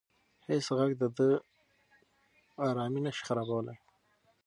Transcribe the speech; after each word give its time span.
هیڅ 0.47 0.65
غږ 0.77 0.91
د 1.01 1.03
ده 1.17 1.29
ارامي 2.67 2.99
نه 3.05 3.11
شي 3.15 3.21
خرابولی. 3.27 3.75